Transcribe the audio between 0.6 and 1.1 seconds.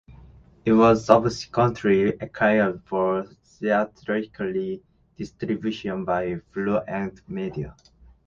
It was